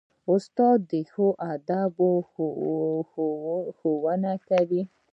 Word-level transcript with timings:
استاد 0.33 0.79
د 0.91 0.93
ښو 1.11 1.27
آدابو 1.51 2.09
ښوونه 3.79 4.31
کوي. 4.49 4.81